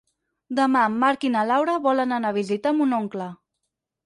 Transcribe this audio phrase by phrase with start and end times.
[0.59, 3.29] Demà en Marc i na Laura volen anar a visitar mon oncle.